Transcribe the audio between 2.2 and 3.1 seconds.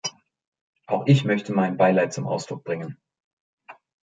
Ausdruck bringen.